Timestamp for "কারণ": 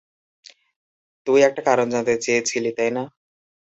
1.67-1.87